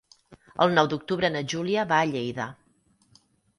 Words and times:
El 0.65 0.73
nou 0.79 0.89
d'octubre 0.93 1.29
na 1.35 1.45
Júlia 1.53 1.85
va 1.93 2.01
a 2.01 2.09
Lleida. 2.15 2.51